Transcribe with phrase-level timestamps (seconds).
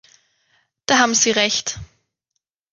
[0.87, 1.77] Da haben Sie Recht.